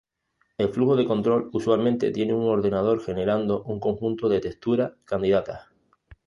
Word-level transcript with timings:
El 0.57 0.69
flujo 0.69 0.95
de 0.95 1.05
control 1.05 1.51
usualmente 1.53 2.09
tiene 2.09 2.33
un 2.33 2.45
ordenador 2.47 3.03
generando 3.03 3.61
un 3.65 3.79
conjunto 3.79 4.29
de 4.29 4.39
textura 4.39 4.95
candidatas. 5.05 5.67